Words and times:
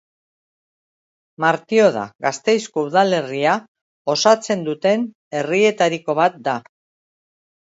Martioda 1.45 2.05
Gasteizko 2.25 2.85
udalerria 2.87 3.59
osatzen 4.15 4.65
duten 4.71 5.05
herrietariko 5.41 6.17
bat 6.23 6.41
da. 6.49 6.57